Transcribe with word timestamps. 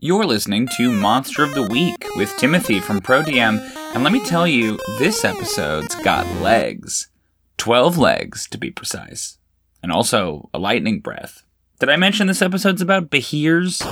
You're 0.00 0.26
listening 0.26 0.68
to 0.76 0.92
Monster 0.92 1.42
of 1.42 1.54
the 1.54 1.64
Week 1.64 2.06
with 2.14 2.36
Timothy 2.36 2.78
from 2.78 3.00
ProDM, 3.00 3.58
and 3.96 4.04
let 4.04 4.12
me 4.12 4.24
tell 4.24 4.46
you, 4.46 4.78
this 5.00 5.24
episode's 5.24 5.96
got 5.96 6.24
legs. 6.40 7.10
12 7.56 7.98
legs, 7.98 8.48
to 8.50 8.58
be 8.58 8.70
precise. 8.70 9.38
And 9.82 9.90
also 9.90 10.50
a 10.54 10.58
lightning 10.60 11.00
breath. 11.00 11.42
Did 11.80 11.88
I 11.88 11.96
mention 11.96 12.28
this 12.28 12.42
episode's 12.42 12.80
about 12.80 13.10
Behirs? 13.10 13.82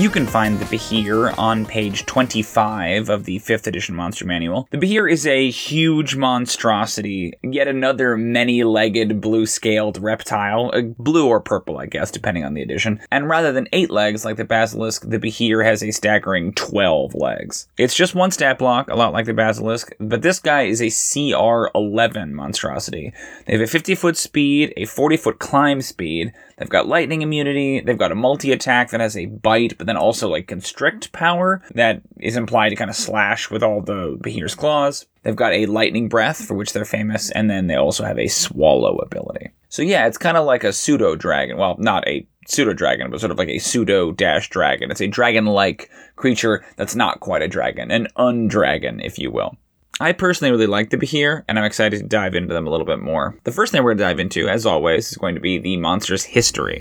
You 0.00 0.08
can 0.08 0.26
find 0.26 0.58
the 0.58 0.64
Behir 0.64 1.38
on 1.38 1.66
page 1.66 2.06
25 2.06 3.10
of 3.10 3.24
the 3.24 3.38
5th 3.38 3.66
edition 3.66 3.94
Monster 3.94 4.24
Manual. 4.24 4.66
The 4.70 4.78
Behir 4.78 5.12
is 5.12 5.26
a 5.26 5.50
huge 5.50 6.16
monstrosity, 6.16 7.34
yet 7.42 7.68
another 7.68 8.16
many 8.16 8.64
legged, 8.64 9.20
blue 9.20 9.44
scaled 9.44 9.98
reptile, 9.98 10.70
uh, 10.72 10.80
blue 10.80 11.28
or 11.28 11.38
purple, 11.38 11.76
I 11.76 11.84
guess, 11.84 12.10
depending 12.10 12.44
on 12.44 12.54
the 12.54 12.62
edition. 12.62 12.98
And 13.10 13.28
rather 13.28 13.52
than 13.52 13.68
8 13.74 13.90
legs 13.90 14.24
like 14.24 14.38
the 14.38 14.46
Basilisk, 14.46 15.06
the 15.06 15.18
Behir 15.18 15.62
has 15.66 15.82
a 15.82 15.90
staggering 15.90 16.54
12 16.54 17.14
legs. 17.14 17.68
It's 17.76 17.94
just 17.94 18.14
one 18.14 18.30
stat 18.30 18.58
block, 18.58 18.88
a 18.88 18.96
lot 18.96 19.12
like 19.12 19.26
the 19.26 19.34
Basilisk, 19.34 19.92
but 20.00 20.22
this 20.22 20.40
guy 20.40 20.62
is 20.62 20.80
a 20.80 20.88
CR 20.88 21.68
11 21.74 22.34
monstrosity. 22.34 23.12
They 23.44 23.52
have 23.52 23.60
a 23.60 23.66
50 23.66 23.94
foot 23.96 24.16
speed, 24.16 24.72
a 24.78 24.86
40 24.86 25.18
foot 25.18 25.38
climb 25.38 25.82
speed, 25.82 26.32
they've 26.56 26.70
got 26.70 26.88
lightning 26.88 27.20
immunity, 27.20 27.80
they've 27.80 27.98
got 27.98 28.12
a 28.12 28.14
multi 28.14 28.50
attack 28.50 28.88
that 28.90 29.00
has 29.00 29.14
a 29.14 29.26
bite, 29.26 29.76
but 29.76 29.89
then 29.90 29.96
also 29.96 30.28
like 30.28 30.46
constrict 30.46 31.12
power 31.12 31.62
that 31.74 32.00
is 32.18 32.36
implied 32.36 32.70
to 32.70 32.76
kind 32.76 32.88
of 32.88 32.96
slash 32.96 33.50
with 33.50 33.62
all 33.62 33.82
the 33.82 34.16
Behir's 34.22 34.54
claws. 34.54 35.06
They've 35.22 35.36
got 35.36 35.52
a 35.52 35.66
lightning 35.66 36.08
breath 36.08 36.46
for 36.46 36.54
which 36.54 36.72
they're 36.72 36.84
famous, 36.84 37.30
and 37.30 37.50
then 37.50 37.66
they 37.66 37.74
also 37.74 38.04
have 38.04 38.18
a 38.18 38.28
swallow 38.28 38.96
ability. 38.98 39.50
So 39.68 39.82
yeah, 39.82 40.06
it's 40.06 40.16
kind 40.16 40.36
of 40.36 40.46
like 40.46 40.64
a 40.64 40.72
pseudo 40.72 41.16
dragon. 41.16 41.58
Well, 41.58 41.76
not 41.78 42.06
a 42.08 42.26
pseudo 42.46 42.72
dragon, 42.72 43.10
but 43.10 43.20
sort 43.20 43.32
of 43.32 43.38
like 43.38 43.48
a 43.48 43.58
pseudo 43.58 44.12
dash 44.12 44.48
dragon. 44.48 44.90
It's 44.90 45.02
a 45.02 45.08
dragon 45.08 45.44
like 45.46 45.90
creature 46.16 46.64
that's 46.76 46.94
not 46.94 47.20
quite 47.20 47.42
a 47.42 47.48
dragon, 47.48 47.90
an 47.90 48.06
undragon, 48.16 49.04
if 49.04 49.18
you 49.18 49.30
will. 49.30 49.56
I 50.00 50.12
personally 50.12 50.50
really 50.50 50.66
like 50.66 50.88
the 50.88 50.96
Behir, 50.96 51.44
and 51.46 51.58
I'm 51.58 51.64
excited 51.66 51.98
to 51.98 52.06
dive 52.06 52.34
into 52.34 52.54
them 52.54 52.66
a 52.66 52.70
little 52.70 52.86
bit 52.86 53.00
more. 53.00 53.36
The 53.44 53.52
first 53.52 53.70
thing 53.70 53.82
we're 53.82 53.90
going 53.90 53.98
to 53.98 54.04
dive 54.04 54.20
into, 54.20 54.48
as 54.48 54.64
always, 54.64 55.12
is 55.12 55.18
going 55.18 55.34
to 55.34 55.42
be 55.42 55.58
the 55.58 55.76
monster's 55.76 56.24
history. 56.24 56.80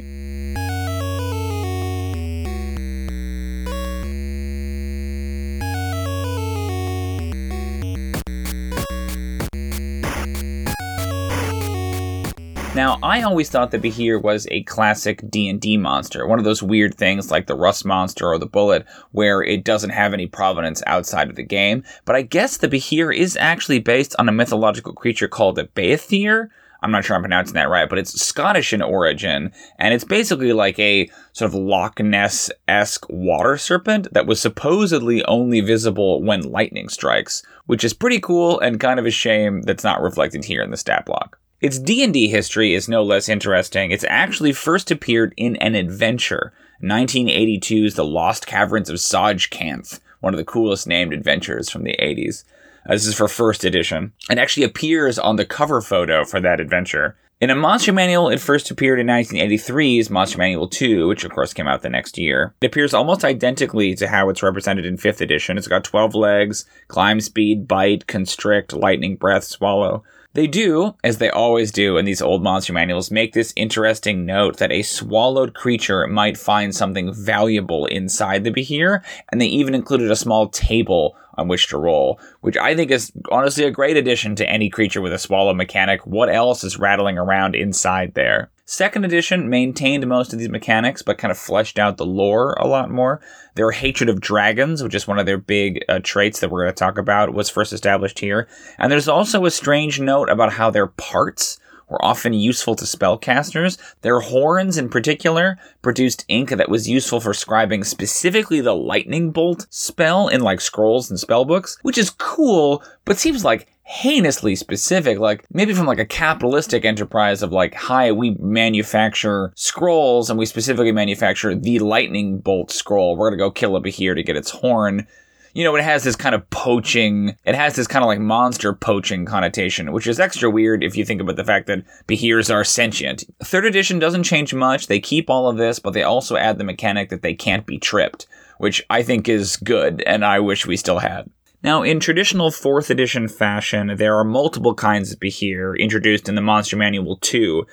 I 13.02 13.22
always 13.22 13.50
thought 13.50 13.72
the 13.72 13.80
Behir 13.80 14.22
was 14.22 14.45
a 14.52 14.64
classic 14.64 15.22
D&D 15.30 15.78
monster, 15.78 16.28
one 16.28 16.38
of 16.38 16.44
those 16.44 16.61
weird 16.61 16.95
things 16.95 17.31
like 17.31 17.47
the 17.47 17.55
Rust 17.55 17.86
Monster 17.86 18.28
or 18.28 18.38
the 18.38 18.45
Bulette, 18.45 18.86
where 19.11 19.42
it 19.42 19.64
doesn't 19.64 19.92
have 19.92 20.14
any 20.14 20.28
provenance 20.28 20.83
outside 20.86 21.30
of 21.30 21.38
the 21.38 21.44
game. 21.44 21.86
But 22.03 22.17
I 22.17 22.23
guess 22.23 22.58
the 22.58 22.67
Behir 22.67 23.16
is 23.16 23.38
actually 23.38 23.80
based 23.80 24.17
on 24.20 24.27
a 24.27 24.33
mythological 24.33 24.92
creature 24.92 25.30
called 25.30 25.58
a 25.58 25.67
Beithir. 25.67 26.50
I'm 26.81 26.92
not 26.92 27.05
sure 27.05 27.16
I'm 27.16 27.22
pronouncing 27.22 27.53
that 27.53 27.70
right, 27.70 27.88
but 27.88 28.00
it's 28.00 28.22
Scottish 28.22 28.73
in 28.73 28.81
origin, 28.81 29.53
and 29.77 29.94
it's 29.94 30.03
basically 30.03 30.52
like 30.52 30.77
a 30.77 31.09
sort 31.31 31.52
of 31.52 31.55
Loch 31.55 32.02
Ness 32.02 32.52
esque 32.67 33.05
water 33.09 33.58
serpent 33.58 34.14
that 34.14 34.27
was 34.27 34.42
supposedly 34.42 35.23
only 35.23 35.61
visible 35.61 36.21
when 36.21 36.42
lightning 36.42 36.89
strikes, 36.89 37.43
which 37.65 37.86
is 37.86 37.93
pretty 37.93 38.20
cool 38.20 38.59
and 38.59 38.77
kind 38.82 38.99
of 38.99 39.05
a 39.05 39.11
shame 39.11 39.61
that's 39.61 39.86
not 39.86 40.02
reflected 40.02 40.43
here 40.43 40.61
in 40.61 40.71
the 40.71 40.76
stat 40.76 41.05
block. 41.05 41.39
Its 41.61 41.77
D&D 41.77 42.30
history 42.30 42.73
is 42.73 42.87
no 42.87 43.03
less 43.03 43.27
interesting. 43.27 43.92
It's 43.92 44.05
actually 44.08 44.53
first 44.53 44.92
appeared 44.92 45.33
in 45.36 45.58
an 45.58 45.75
adventure, 45.75 46.53
1982's 46.81 47.95
The 47.95 48.05
Lost 48.05 48.47
Caverns 48.47 48.89
of 48.89 48.95
Tsojcanth, 48.95 49.99
one 50.21 50.33
of 50.33 50.37
the 50.37 50.45
coolest 50.45 50.87
named 50.87 51.11
adventures 51.11 51.70
from 51.70 51.83
the 51.83 51.97
80s. 52.02 52.45
Uh, 52.87 52.93
this 52.93 53.05
is 53.05 53.15
for 53.15 53.27
first 53.27 53.65
edition, 53.65 54.14
and 54.30 54.39
actually 54.39 54.64
appears 54.64 55.20
on 55.20 55.36
the 55.36 55.45
cover 55.45 55.81
photo 55.81 56.23
for 56.23 56.39
that 56.39 56.61
adventure. 56.61 57.17
In 57.42 57.49
a 57.49 57.55
Monster 57.55 57.91
Manual, 57.91 58.30
it 58.30 58.39
first 58.39 58.71
appeared 58.71 58.99
in 58.99 59.08
1983's 59.08 60.09
Monster 60.09 60.37
Manual 60.37 60.70
2, 60.70 61.09
which 61.09 61.26
of 61.26 61.31
course 61.31 61.53
came 61.53 61.67
out 61.67 61.81
the 61.81 61.89
next 61.89 62.17
year. 62.17 62.53
It 62.61 62.67
appears 62.67 62.93
almost 62.93 63.26
identically 63.26 63.95
to 63.95 64.08
how 64.08 64.30
it's 64.30 64.43
represented 64.43 64.86
in 64.86 64.95
5th 64.95 65.20
edition. 65.20 65.58
It's 65.58 65.67
got 65.67 65.83
12 65.83 66.15
legs, 66.15 66.64
climb 66.87 67.20
speed, 67.20 67.67
bite, 67.67 68.08
constrict, 68.08 68.71
lightning 68.71 69.17
breath, 69.17 69.43
swallow. 69.43 70.05
They 70.34 70.45
do, 70.45 70.94
as 71.04 71.17
they 71.17 71.32
always 71.32 71.72
do 71.72 71.98
in 71.98 72.06
these 72.06 72.22
old 72.22 72.44
monster 72.44 72.72
manuals, 72.72 73.10
make 73.10 73.34
this 73.34 73.52
interesting 73.56 74.28
note 74.28 74.58
that 74.58 74.72
a 74.72 74.84
swallowed 74.84 75.56
creature 75.56 76.06
might 76.06 76.38
find 76.38 76.73
something 76.73 77.12
valuable 77.12 77.88
inside 77.88 78.44
the 78.44 78.52
Behir, 78.52 79.02
and 79.32 79.42
they 79.42 79.48
even 79.48 79.73
included 79.73 80.12
a 80.12 80.16
small 80.16 80.48
table 80.48 81.18
on 81.39 81.48
which 81.48 81.67
to 81.70 81.77
roll, 81.77 82.20
which 82.42 82.58
I 82.58 82.76
think 82.76 82.92
is 82.92 83.11
honestly 83.32 83.64
a 83.64 83.72
great 83.72 83.98
addition 83.98 84.36
to 84.36 84.50
any 84.50 84.70
creature 84.70 85.02
with 85.02 85.14
a 85.14 85.20
swallow 85.20 85.54
mechanic. 85.54 86.05
What 86.05 86.30
else 86.30 86.64
is 86.64 86.77
rattling 86.77 87.17
around 87.17 87.55
inside 87.55 88.14
there? 88.14 88.52
Second 88.66 89.04
edition 89.04 89.50
maintained 89.50 90.05
most 90.05 90.32
of 90.32 90.38
these 90.38 90.50
mechanics, 90.50 91.02
but 91.02 91.17
kind 91.17 91.32
of 91.32 91.39
fleshed 91.39 91.80
out 91.80 91.98
the 91.98 92.05
lore 92.05 92.54
a 92.60 92.67
lot 92.67 92.92
more. 92.92 93.20
Their 93.55 93.72
hatred 93.72 94.10
of 94.10 94.22
dragons, 94.22 94.83
which 94.83 94.94
is 94.94 95.08
one 95.08 95.17
of 95.17 95.26
their 95.26 95.39
big 95.39 95.83
uh, 95.89 96.02
traits 96.04 96.39
that 96.39 96.52
we're 96.52 96.66
going 96.66 96.76
to 96.76 96.77
talk 96.77 97.00
about, 97.00 97.33
was 97.33 97.50
first 97.50 97.73
established 97.73 98.20
here. 98.20 98.48
And 98.77 98.92
there's 98.92 99.08
also 99.08 99.45
a 99.45 99.52
strange 99.52 100.00
note 100.00 100.30
about 100.30 100.54
how 100.54 100.70
their 100.70 100.86
parts 100.86 101.58
were 101.89 102.04
often 102.04 102.33
useful 102.33 102.76
to 102.76 102.86
spellcasters. 102.86 103.77
Their 104.02 104.20
horns, 104.20 104.77
in 104.77 104.89
particular, 104.89 105.58
produced 105.82 106.26
ink 106.27 106.50
that 106.50 106.70
was 106.70 106.89
useful 106.89 107.20
for 107.20 107.33
scribing 107.33 107.86
specifically 107.86 108.61
the 108.61 108.76
lightning 108.76 109.32
bolt 109.32 109.67
spell 109.70 110.27
in 110.27 110.42
like 110.42 110.61
scrolls 110.61 111.10
and 111.10 111.20
spellbooks, 111.20 111.77
which 111.82 111.98
is 111.98 112.10
cool, 112.11 112.83
but 113.05 113.17
seems 113.17 113.44
like 113.44 113.67
heinously 113.89 114.55
specific, 114.55 115.17
like 115.17 115.44
maybe 115.52 115.73
from 115.73 115.88
like 115.88 115.98
a 115.98 116.05
capitalistic 116.05 116.86
enterprise 116.86 117.42
of 117.42 117.52
like, 117.52 117.73
hi, 117.73 118.11
we 118.11 118.36
manufacture 118.36 119.52
scrolls 119.56 120.30
and 120.30 120.38
we 120.38 120.45
specifically 120.45 120.92
manufacture 120.92 121.56
the 121.56 121.80
lightning 121.80 122.38
bolt 122.38 122.70
scroll. 122.71 123.17
We're 123.17 123.32
gonna 123.32 123.39
go 123.39 123.50
kill 123.50 123.76
a 123.76 123.82
Behir 123.82 124.14
to 124.16 124.23
get 124.23 124.38
its 124.38 124.52
horn. 124.52 125.08
You 125.54 125.64
know, 125.64 125.76
it 125.76 125.83
has 125.83 126.04
this 126.04 126.15
kind 126.15 126.36
of 126.36 126.48
poaching, 126.49 127.36
it 127.45 127.55
has 127.55 127.76
this 127.76 127.87
kind 127.87 128.04
of 128.04 128.07
like 128.07 128.19
monster 128.19 128.74
poaching 128.74 129.25
connotation, 129.25 129.92
which 129.92 130.07
is 130.07 130.19
extra 130.19 130.50
weird 130.50 130.83
if 130.83 130.95
you 130.95 131.04
think 131.04 131.21
about 131.21 131.38
the 131.38 131.44
fact 131.44 131.68
that 131.68 131.83
Behirs 132.07 132.54
are 132.54 132.63
sentient. 132.63 133.24
Third 133.44 133.65
edition 133.65 134.00
doesn't 134.00 134.24
change 134.24 134.54
much. 134.54 134.88
They 134.88 135.00
keep 135.00 135.30
all 135.30 135.50
of 135.50 135.57
this, 135.57 135.80
but 135.80 135.92
they 135.92 136.04
also 136.04 136.36
add 136.36 136.57
the 136.57 136.63
mechanic 136.63 137.09
that 137.09 137.24
they 137.24 137.33
can't 137.33 137.65
be 137.65 137.80
tripped, 137.80 138.27
which 138.59 138.86
I 138.89 139.01
think 139.01 139.27
is 139.27 139.57
good 139.57 140.01
and 140.04 140.24
I 140.24 140.39
wish 140.39 140.68
we 140.68 140.77
still 140.77 141.00
had. 141.00 141.30
Now, 141.62 141.83
in 141.83 142.00
traditional 142.00 142.51
4th 142.51 142.89
edition 142.89 143.27
fashion, 143.27 143.95
there 143.98 144.15
are 144.15 144.24
multiple 144.24 144.74
kinds 144.74 145.12
of 145.12 145.19
Behir 145.19 145.77
introduced 145.77 146.30
in 146.30 146.36
the 146.36 146.42
Monster 146.42 146.77
Manual 146.77 147.18
2, 147.18 147.65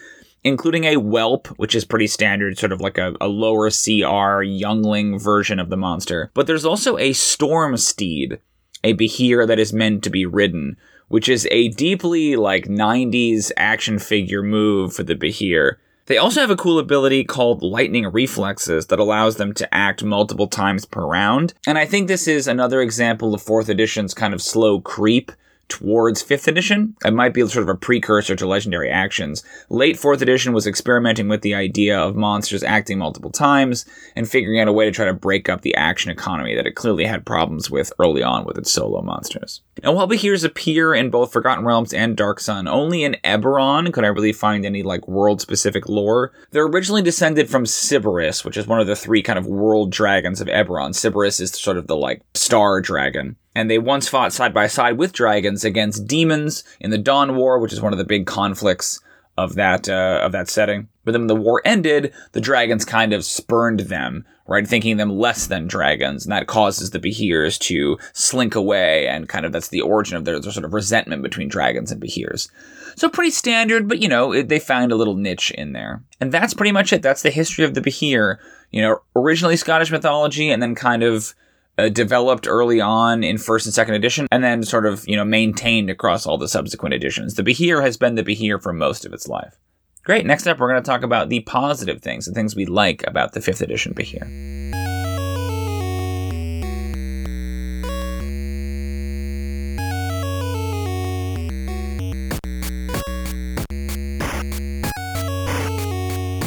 including 0.46 0.84
a 0.84 0.94
whelp, 0.94 1.48
which 1.58 1.74
is 1.74 1.84
pretty 1.84 2.06
standard, 2.06 2.56
sort 2.56 2.70
of 2.70 2.80
like 2.80 2.98
a, 2.98 3.16
a, 3.20 3.26
lower 3.26 3.68
CR 3.68 4.42
youngling 4.42 5.18
version 5.18 5.58
of 5.58 5.70
the 5.70 5.76
monster. 5.76 6.30
But 6.34 6.46
there's 6.46 6.64
also 6.64 6.96
a 6.98 7.14
storm 7.14 7.76
steed, 7.76 8.38
a 8.84 8.94
Behir 8.94 9.44
that 9.48 9.58
is 9.58 9.72
meant 9.72 10.04
to 10.04 10.10
be 10.10 10.24
ridden, 10.24 10.76
which 11.08 11.28
is 11.28 11.48
a 11.50 11.68
deeply 11.70 12.36
like 12.36 12.66
90s 12.66 13.50
action 13.56 13.98
figure 13.98 14.42
move 14.42 14.94
for 14.94 15.02
the 15.02 15.16
Behir. 15.16 15.78
They 16.06 16.16
also 16.16 16.40
have 16.40 16.50
a 16.50 16.56
cool 16.56 16.78
ability 16.78 17.24
called 17.24 17.64
lightning 17.64 18.06
reflexes 18.06 18.86
that 18.86 19.00
allows 19.00 19.38
them 19.38 19.52
to 19.54 19.74
act 19.74 20.04
multiple 20.04 20.46
times 20.46 20.84
per 20.84 21.04
round. 21.04 21.54
And 21.66 21.76
I 21.76 21.86
think 21.86 22.06
this 22.06 22.28
is 22.28 22.46
another 22.46 22.80
example 22.80 23.34
of 23.34 23.42
4th 23.42 23.68
edition's 23.68 24.14
kind 24.14 24.32
of 24.32 24.40
slow 24.40 24.80
creep 24.80 25.32
towards 25.68 26.22
5th 26.22 26.46
edition. 26.46 26.96
It 27.04 27.12
might 27.12 27.34
be 27.34 27.46
sort 27.46 27.62
of 27.62 27.68
a 27.68 27.74
precursor 27.74 28.36
to 28.36 28.46
legendary 28.46 28.90
actions. 28.90 29.44
Late 29.68 29.96
4th 29.96 30.22
edition 30.22 30.52
was 30.52 30.66
experimenting 30.66 31.28
with 31.28 31.42
the 31.42 31.54
idea 31.54 31.98
of 31.98 32.16
monsters 32.16 32.62
acting 32.62 32.98
multiple 32.98 33.30
times 33.30 33.84
and 34.14 34.28
figuring 34.28 34.60
out 34.60 34.68
a 34.68 34.72
way 34.72 34.84
to 34.84 34.90
try 34.90 35.04
to 35.04 35.12
break 35.12 35.48
up 35.48 35.62
the 35.62 35.74
action 35.74 36.10
economy 36.10 36.54
that 36.54 36.66
it 36.66 36.76
clearly 36.76 37.04
had 37.04 37.26
problems 37.26 37.70
with 37.70 37.92
early 37.98 38.22
on 38.22 38.44
with 38.44 38.58
its 38.58 38.70
solo 38.70 39.02
monsters. 39.02 39.62
Now, 39.82 39.92
while 39.92 40.08
Behirs 40.08 40.44
appear 40.44 40.94
in 40.94 41.10
both 41.10 41.32
Forgotten 41.32 41.64
Realms 41.64 41.92
and 41.92 42.16
Dark 42.16 42.40
Sun, 42.40 42.68
only 42.68 43.04
in 43.04 43.16
Eberron 43.24 43.92
could 43.92 44.04
I 44.04 44.08
really 44.08 44.32
find 44.32 44.64
any 44.64 44.82
like 44.82 45.06
world 45.08 45.40
specific 45.40 45.88
lore. 45.88 46.32
They're 46.50 46.66
originally 46.66 47.02
descended 47.02 47.50
from 47.50 47.64
Siberys, 47.64 48.44
which 48.44 48.56
is 48.56 48.66
one 48.66 48.80
of 48.80 48.86
the 48.86 48.96
three 48.96 49.22
kind 49.22 49.38
of 49.38 49.46
world 49.46 49.90
dragons 49.92 50.40
of 50.40 50.48
Eberron. 50.48 50.90
Siberys 50.90 51.40
is 51.40 51.50
sort 51.50 51.76
of 51.76 51.86
the 51.86 51.96
like 51.96 52.22
star 52.34 52.80
dragon. 52.80 53.36
And 53.56 53.70
they 53.70 53.78
once 53.78 54.06
fought 54.06 54.34
side 54.34 54.52
by 54.52 54.66
side 54.66 54.98
with 54.98 55.14
dragons 55.14 55.64
against 55.64 56.06
demons 56.06 56.62
in 56.78 56.90
the 56.90 56.98
Dawn 56.98 57.36
War, 57.36 57.58
which 57.58 57.72
is 57.72 57.80
one 57.80 57.94
of 57.94 57.98
the 57.98 58.04
big 58.04 58.26
conflicts 58.26 59.00
of 59.38 59.54
that 59.54 59.88
uh, 59.88 60.20
of 60.22 60.32
that 60.32 60.50
setting. 60.50 60.88
But 61.04 61.12
then 61.12 61.22
when 61.22 61.28
the 61.28 61.36
war 61.36 61.62
ended, 61.64 62.12
the 62.32 62.40
dragons 62.40 62.84
kind 62.84 63.14
of 63.14 63.24
spurned 63.24 63.80
them, 63.80 64.26
right, 64.46 64.68
thinking 64.68 64.98
them 64.98 65.08
less 65.08 65.46
than 65.46 65.68
dragons, 65.68 66.26
and 66.26 66.32
that 66.32 66.46
causes 66.46 66.90
the 66.90 66.98
Behirs 66.98 67.58
to 67.60 67.96
slink 68.12 68.54
away, 68.54 69.08
and 69.08 69.26
kind 69.26 69.46
of 69.46 69.52
that's 69.52 69.68
the 69.68 69.80
origin 69.80 70.18
of 70.18 70.26
their, 70.26 70.38
their 70.38 70.52
sort 70.52 70.66
of 70.66 70.74
resentment 70.74 71.22
between 71.22 71.48
dragons 71.48 71.90
and 71.90 72.00
Behirs. 72.00 72.50
So 72.94 73.08
pretty 73.08 73.30
standard, 73.30 73.88
but 73.88 74.00
you 74.00 74.08
know 74.08 74.32
it, 74.32 74.50
they 74.50 74.58
found 74.58 74.92
a 74.92 74.96
little 74.96 75.16
niche 75.16 75.50
in 75.52 75.72
there, 75.72 76.02
and 76.20 76.30
that's 76.30 76.52
pretty 76.52 76.72
much 76.72 76.92
it. 76.92 77.00
That's 77.00 77.22
the 77.22 77.30
history 77.30 77.64
of 77.64 77.72
the 77.72 77.80
Behir. 77.80 78.36
You 78.70 78.82
know, 78.82 78.98
originally 79.14 79.56
Scottish 79.56 79.90
mythology, 79.90 80.50
and 80.50 80.62
then 80.62 80.74
kind 80.74 81.02
of 81.02 81.34
uh, 81.78 81.88
developed 81.88 82.46
early 82.48 82.80
on 82.80 83.22
in 83.22 83.38
first 83.38 83.66
and 83.66 83.74
second 83.74 83.94
edition, 83.94 84.26
and 84.30 84.42
then 84.42 84.62
sort 84.62 84.86
of 84.86 85.06
you 85.06 85.16
know 85.16 85.24
maintained 85.24 85.90
across 85.90 86.26
all 86.26 86.38
the 86.38 86.48
subsequent 86.48 86.94
editions. 86.94 87.34
The 87.34 87.42
Behir 87.42 87.82
has 87.82 87.96
been 87.96 88.14
the 88.14 88.24
Behir 88.24 88.62
for 88.62 88.72
most 88.72 89.04
of 89.04 89.12
its 89.12 89.28
life. 89.28 89.58
Great. 90.04 90.24
Next 90.24 90.46
up, 90.46 90.58
we're 90.58 90.70
going 90.70 90.82
to 90.82 90.88
talk 90.88 91.02
about 91.02 91.30
the 91.30 91.40
positive 91.40 92.00
things, 92.00 92.26
the 92.26 92.32
things 92.32 92.54
we 92.54 92.64
like 92.64 93.04
about 93.06 93.32
the 93.32 93.40
fifth 93.40 93.60
edition 93.60 93.92
Behir. 93.92 94.75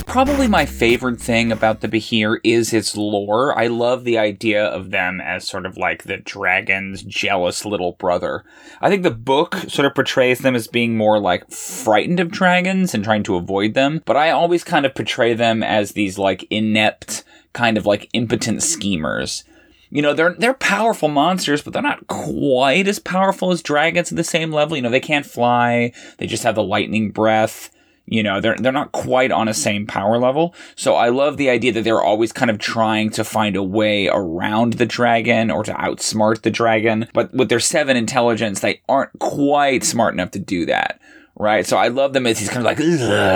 Probably 0.10 0.48
my 0.48 0.66
favorite 0.66 1.22
thing 1.22 1.52
about 1.52 1.82
the 1.82 1.88
Behir 1.88 2.40
is 2.44 2.74
its 2.74 2.98
lore. 2.98 3.56
I 3.56 3.68
love 3.68 4.06
the 4.06 4.18
idea 4.18 4.66
of 4.66 4.90
them 4.90 5.22
as 5.22 5.48
sort 5.48 5.68
of 5.68 5.78
like 5.78 6.04
the 6.04 6.18
dragon's 6.18 7.04
jealous 7.04 7.64
little 7.64 7.92
brother. 7.92 8.44
I 8.82 8.90
think 8.90 9.04
the 9.04 9.12
book 9.12 9.54
sort 9.68 9.86
of 9.86 9.94
portrays 9.94 10.40
them 10.40 10.56
as 10.56 10.68
being 10.68 10.98
more 10.98 11.20
like 11.20 11.52
frightened 11.52 12.20
of 12.20 12.32
dragons 12.32 12.96
and 12.96 13.04
trying 13.04 13.22
to 13.22 13.36
avoid 13.36 13.76
them, 13.76 14.02
but 14.06 14.18
I 14.18 14.32
always 14.32 14.64
kind 14.64 14.84
of 14.88 14.96
portray 14.96 15.36
them 15.36 15.62
as 15.62 15.92
these 15.92 16.18
like 16.18 16.44
inept, 16.50 17.24
kind 17.54 17.78
of 17.78 17.86
like 17.86 18.10
impotent 18.14 18.64
schemers 18.64 19.44
you 19.92 20.04
know 20.04 20.14
they're 20.14 20.36
they're 20.36 20.54
powerful 20.54 21.10
monsters 21.10 21.64
but 21.64 21.74
they're 21.74 21.82
not 21.82 22.06
quite 22.06 22.88
as 22.88 23.00
powerful 23.00 23.52
as 23.52 23.64
dragons 23.64 24.12
at 24.12 24.16
the 24.16 24.24
same 24.24 24.52
level 24.52 24.78
you 24.78 24.84
know 24.84 24.90
they 24.90 25.00
can't 25.00 25.26
fly 25.26 25.92
they 26.20 26.28
just 26.28 26.44
have 26.44 26.54
the 26.54 26.64
lightning 26.64 27.10
breath 27.10 27.72
you 28.10 28.24
know, 28.24 28.42
they're 28.42 28.56
they're 28.58 28.72
not 28.72 28.92
quite 28.92 29.32
on 29.32 29.48
a 29.48 29.54
same 29.54 29.86
power 29.86 30.18
level. 30.18 30.54
So 30.76 30.96
I 30.96 31.10
love 31.10 31.38
the 31.38 31.50
idea 31.50 31.72
that 31.74 31.84
they're 31.84 32.02
always 32.02 32.32
kind 32.32 32.52
of 32.52 32.58
trying 32.58 33.12
to 33.12 33.24
find 33.24 33.56
a 33.56 33.64
way 33.64 34.08
around 34.08 34.74
the 34.74 34.86
dragon 34.86 35.52
or 35.52 35.64
to 35.64 35.74
outsmart 35.74 36.42
the 36.42 36.52
dragon. 36.52 37.08
But 37.14 37.34
with 37.34 37.50
their 37.50 37.60
seven 37.60 37.96
intelligence, 37.96 38.60
they 38.60 38.82
aren't 38.90 39.18
quite 39.20 39.84
smart 39.84 40.14
enough 40.14 40.32
to 40.32 40.40
do 40.40 40.66
that 40.66 41.00
right? 41.40 41.66
So 41.66 41.78
I 41.78 41.88
love 41.88 42.14
them 42.14 42.28
as 42.28 42.38
these 42.40 42.50
kind 42.50 42.60
of 42.60 42.66
like 42.66 42.80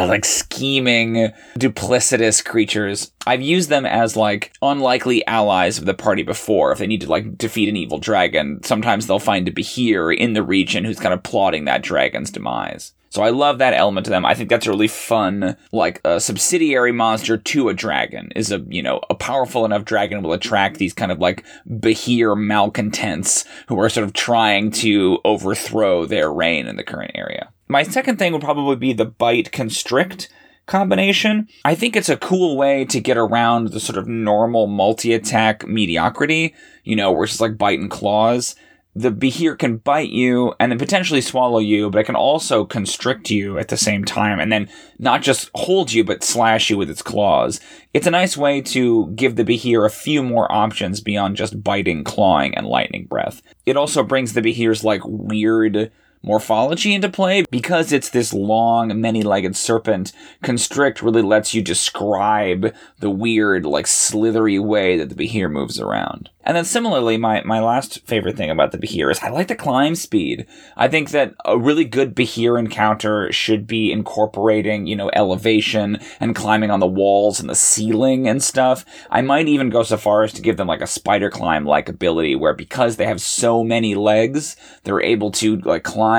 like 0.10 0.26
scheming, 0.26 1.32
duplicitous 1.58 2.44
creatures. 2.44 3.12
I've 3.26 3.42
used 3.42 3.70
them 3.70 3.86
as 3.86 4.16
like 4.16 4.54
unlikely 4.62 5.26
allies 5.26 5.80
of 5.80 5.86
the 5.86 5.94
party 5.94 6.22
before. 6.22 6.72
If 6.72 6.80
they 6.80 6.88
need 6.88 7.02
to 7.02 7.10
like 7.10 7.38
defeat 7.38 7.70
an 7.70 7.78
evil 7.78 7.98
dragon, 7.98 8.62
sometimes 8.64 9.08
they'll 9.08 9.20
find 9.20 9.48
a 9.48 9.52
Behir 9.52 10.16
in 10.16 10.34
the 10.34 10.44
region 10.44 10.84
who's 10.84 11.00
kind 11.00 11.14
of 11.14 11.24
plotting 11.24 11.66
that 11.66 11.82
dragon's 11.82 12.30
demise. 12.30 12.94
So 13.14 13.22
I 13.22 13.30
love 13.30 13.60
that 13.60 13.76
element 13.76 14.06
to 14.06 14.10
them. 14.10 14.26
I 14.26 14.34
think 14.34 14.50
that's 14.50 14.66
a 14.66 14.72
really 14.72 14.88
fun, 14.88 15.56
like 15.72 16.02
a 16.04 16.20
subsidiary 16.20 16.92
monster 16.92 17.38
to 17.38 17.70
a 17.70 17.74
dragon 17.74 18.32
is 18.36 18.52
a, 18.52 18.66
you 18.68 18.82
know, 18.82 19.02
a 19.08 19.14
powerful 19.14 19.66
enough 19.66 19.86
dragon 19.86 20.24
will 20.24 20.34
attract 20.34 20.78
these 20.78 20.96
kind 20.96 21.12
of 21.12 21.20
like 21.20 21.46
Behir 21.70 22.36
malcontents 22.36 23.46
who 23.68 23.80
are 23.80 23.88
sort 23.88 24.04
of 24.04 24.14
trying 24.14 24.72
to 24.72 25.20
overthrow 25.26 26.06
their 26.08 26.34
reign 26.34 26.66
in 26.66 26.76
the 26.76 26.84
current 26.84 27.12
area. 27.14 27.53
My 27.68 27.84
second 27.84 28.18
thing 28.18 28.34
would 28.34 28.42
probably 28.42 28.76
be 28.76 28.94
the 28.94 29.06
bite 29.06 29.52
constrict 29.52 30.30
combination. 30.66 31.48
I 31.66 31.76
think 31.76 31.96
it's 31.96 32.10
a 32.10 32.18
cool 32.18 32.56
way 32.58 32.86
to 32.86 33.00
get 33.00 33.18
around 33.18 33.70
the 33.70 33.80
sort 33.80 33.98
of 33.98 34.08
normal 34.08 34.68
multi 34.68 35.14
attack 35.14 35.68
mediocrity, 35.68 36.56
you 36.84 36.96
know, 36.96 37.12
where 37.12 37.24
it's 37.24 37.34
just 37.34 37.42
like 37.42 37.58
bite 37.58 37.80
and 37.80 37.92
claws 37.92 38.56
the 38.96 39.12
behir 39.12 39.58
can 39.58 39.78
bite 39.78 40.10
you 40.10 40.54
and 40.60 40.72
then 40.72 40.78
potentially 40.78 41.22
swallow 41.22 41.60
you, 41.60 41.90
but 41.90 42.00
it 42.00 42.04
can 42.04 42.16
also 42.16 42.64
constrict 42.64 43.30
you 43.30 43.58
at 43.58 43.70
the 43.70 43.78
same 43.78 44.06
time 44.06 44.40
and 44.40 44.52
then 44.52 44.70
not 45.00 45.24
just 45.24 45.50
hold 45.56 45.92
you, 45.92 46.04
but 46.04 46.24
slash 46.24 46.70
you 46.70 46.78
with 46.78 46.90
its 46.90 47.02
claws. 47.02 47.60
It's 47.94 48.06
a 48.06 48.12
nice 48.12 48.38
way 48.38 48.62
to 48.62 49.12
give 49.16 49.36
the 49.36 49.44
behir 49.44 49.86
a 49.86 49.90
few 49.90 50.22
more 50.22 50.52
options 50.52 51.02
beyond 51.02 51.38
just 51.38 51.64
biting, 51.64 52.04
clawing, 52.04 52.56
and 52.56 52.68
lightning 52.68 53.06
breath. 53.06 53.42
It 53.66 53.78
also 53.78 54.04
brings 54.04 54.34
the 54.34 54.42
behir's 54.42 54.84
like 54.84 55.02
weird 55.06 55.92
morphology 56.24 56.94
into 56.94 57.10
play 57.10 57.44
because 57.52 57.92
it's 57.92 58.10
this 58.10 58.34
long, 58.34 59.00
many-legged 59.00 59.56
serpent. 59.56 60.14
Constrict 60.42 61.02
really 61.02 61.22
lets 61.22 61.54
you 61.54 61.62
describe 61.62 62.74
the 63.00 63.10
weird, 63.10 63.66
like 63.66 63.86
slithery 63.86 64.58
way 64.58 64.98
that 64.98 65.10
the 65.10 65.16
behir 65.16 65.52
moves 65.52 65.80
around. 65.80 66.30
And 66.46 66.58
then 66.58 66.66
similarly, 66.66 67.16
my, 67.16 67.42
my 67.46 67.62
last 67.62 68.06
favorite 68.06 68.36
thing 68.36 68.50
about 68.50 68.72
the 68.74 68.78
Behir 68.78 69.10
is 69.10 69.20
I 69.22 69.30
like 69.30 69.48
the 69.48 69.56
climb 69.56 69.96
speed. 69.96 70.46
I 70.76 70.90
think 70.90 71.12
that 71.12 71.36
a 71.46 71.58
really 71.58 71.86
good 71.86 72.16
Behir 72.16 72.60
encounter 72.60 73.32
should 73.32 73.66
be 73.66 73.92
incorporating, 73.92 74.86
you 74.86 74.96
know, 74.96 75.10
elevation 75.14 76.00
and 76.20 76.36
climbing 76.36 76.70
on 76.70 76.82
the 76.82 76.88
walls 76.88 77.40
and 77.40 77.50
the 77.50 77.56
ceiling 77.56 78.28
and 78.28 78.44
stuff. 78.44 78.84
I 79.10 79.22
might 79.22 79.48
even 79.48 79.70
go 79.70 79.84
so 79.84 79.96
far 79.96 80.24
as 80.24 80.34
to 80.34 80.42
give 80.42 80.58
them 80.58 80.68
like 80.68 80.82
a 80.82 80.88
spider 80.88 81.30
climb 81.30 81.66
like 81.66 81.88
ability 81.88 82.36
where 82.36 82.54
because 82.54 82.98
they 82.98 83.06
have 83.06 83.22
so 83.22 83.64
many 83.64 83.96
legs, 83.96 84.58
they're 84.84 85.02
able 85.02 85.32
to 85.32 85.58
like 85.60 85.84
climb, 85.84 86.13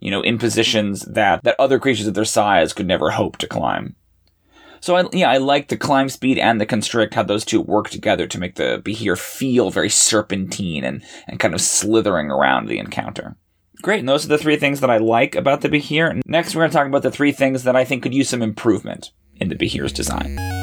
you 0.00 0.10
know, 0.10 0.22
in 0.22 0.38
positions 0.38 1.02
that, 1.02 1.42
that 1.44 1.56
other 1.58 1.78
creatures 1.78 2.06
of 2.06 2.14
their 2.14 2.24
size 2.24 2.72
could 2.72 2.86
never 2.86 3.10
hope 3.10 3.36
to 3.38 3.46
climb. 3.46 3.96
So 4.80 4.96
I, 4.96 5.04
yeah, 5.12 5.30
I 5.30 5.36
like 5.36 5.68
the 5.68 5.76
climb 5.76 6.08
speed 6.08 6.38
and 6.38 6.60
the 6.60 6.66
constrict, 6.66 7.14
how 7.14 7.22
those 7.22 7.44
two 7.44 7.60
work 7.60 7.88
together 7.88 8.26
to 8.26 8.38
make 8.40 8.56
the 8.56 8.82
Behir 8.84 9.16
feel 9.16 9.70
very 9.70 9.88
serpentine 9.88 10.82
and, 10.82 11.04
and 11.28 11.38
kind 11.38 11.54
of 11.54 11.60
slithering 11.60 12.30
around 12.30 12.66
the 12.66 12.78
encounter. 12.78 13.36
Great, 13.80 14.00
and 14.00 14.08
those 14.08 14.24
are 14.24 14.28
the 14.28 14.38
three 14.38 14.56
things 14.56 14.80
that 14.80 14.90
I 14.90 14.98
like 14.98 15.34
about 15.34 15.60
the 15.60 15.68
Behir. 15.68 16.20
Next, 16.26 16.54
we're 16.54 16.62
going 16.62 16.70
to 16.70 16.76
talk 16.76 16.86
about 16.86 17.02
the 17.02 17.10
three 17.10 17.32
things 17.32 17.62
that 17.64 17.76
I 17.76 17.84
think 17.84 18.02
could 18.02 18.14
use 18.14 18.28
some 18.28 18.42
improvement 18.42 19.12
in 19.36 19.48
the 19.48 19.56
Behir's 19.56 19.92
design. 19.92 20.61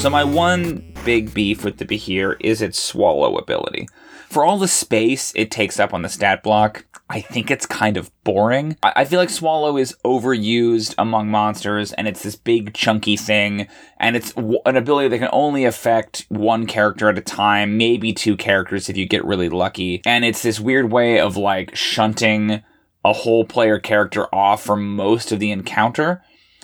So 0.00 0.08
my 0.08 0.24
one 0.24 0.94
big 1.04 1.34
beef 1.34 1.62
with 1.62 1.76
the 1.76 1.84
Behir 1.84 2.34
is 2.40 2.62
its 2.62 2.78
swallow 2.78 3.36
ability. 3.36 3.86
For 4.30 4.46
all 4.46 4.56
the 4.56 4.66
space 4.66 5.30
it 5.36 5.50
takes 5.50 5.78
up 5.78 5.92
on 5.92 6.00
the 6.00 6.08
stat 6.08 6.42
block, 6.42 6.86
I 7.10 7.20
think 7.20 7.50
it's 7.50 7.66
kind 7.66 7.98
of 7.98 8.10
boring. 8.24 8.78
I 8.82 9.04
feel 9.04 9.18
like 9.18 9.28
Swallow 9.28 9.76
is 9.76 9.94
overused 10.02 10.94
among 10.96 11.28
monsters, 11.28 11.92
and 11.92 12.08
it's 12.08 12.22
this 12.22 12.34
big 12.34 12.72
chunky 12.72 13.18
thing, 13.18 13.66
and 13.98 14.16
it's 14.16 14.32
an 14.36 14.78
ability 14.78 15.08
that 15.08 15.18
can 15.18 15.28
only 15.32 15.66
affect 15.66 16.24
one 16.30 16.64
character 16.64 17.10
at 17.10 17.18
a 17.18 17.20
time, 17.20 17.76
maybe 17.76 18.14
two 18.14 18.38
characters 18.38 18.88
if 18.88 18.96
you 18.96 19.04
get 19.04 19.22
really 19.26 19.50
lucky. 19.50 20.00
And 20.06 20.24
it's 20.24 20.42
this 20.42 20.58
weird 20.60 20.90
way 20.90 21.20
of 21.20 21.36
like 21.36 21.76
shunting 21.76 22.62
a 23.04 23.12
whole 23.12 23.44
player 23.44 23.78
character 23.78 24.34
off 24.34 24.62
for 24.62 24.76
most 24.76 25.30
of 25.30 25.40
the 25.40 25.50
encounter 25.50 26.22